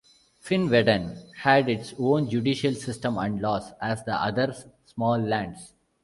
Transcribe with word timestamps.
Finnveden 0.43 1.27
had 1.41 1.69
its 1.69 1.93
own 1.99 2.27
judicial 2.27 2.73
system 2.73 3.19
and 3.19 3.39
laws 3.39 3.71
as 3.79 4.03
the 4.03 4.15
other 4.15 4.51
"small 4.87 5.19
lands". 5.19 5.73